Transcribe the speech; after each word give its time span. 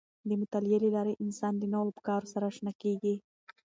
د 0.27 0.29
مطالعې 0.41 0.77
له 0.85 0.89
لارې 0.95 1.19
انسان 1.23 1.53
د 1.57 1.63
نوو 1.73 1.91
افکارو 1.93 2.31
سره 2.33 2.43
آشنا 2.51 2.71
کیږي. 2.81 3.15